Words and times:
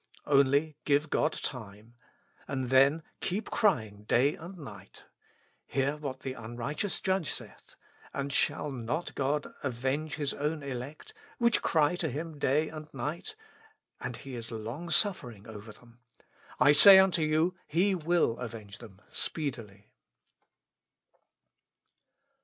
Only 0.25 0.77
give 0.83 1.11
God 1.11 1.31
time. 1.33 1.93
And 2.47 2.71
then 2.71 3.03
keep 3.19 3.51
crying 3.51 4.01
day 4.05 4.33
and 4.35 4.57
night. 4.57 5.03
"Hear 5.67 5.95
what 5.95 6.21
the 6.21 6.33
unrighteous 6.33 6.99
judge 7.01 7.29
saith. 7.31 7.75
And 8.11 8.33
shall 8.33 8.71
not 8.71 9.13
God 9.13 9.53
avenge 9.61 10.15
His 10.15 10.33
own 10.33 10.63
elect, 10.63 11.13
which 11.37 11.61
cry 11.61 11.95
to 11.97 12.09
Him 12.09 12.39
day 12.39 12.67
and 12.67 12.91
night, 12.95 13.35
and 13.99 14.17
He 14.17 14.33
is 14.33 14.49
long 14.49 14.89
suffering 14.89 15.45
over 15.45 15.71
them. 15.71 15.99
I 16.59 16.71
say 16.71 16.97
unto 16.97 17.21
you, 17.21 17.55
He 17.67 17.93
will 17.93 18.39
avenge 18.39 18.79
Ihem 18.79 19.01
speedily.''' 19.07 19.93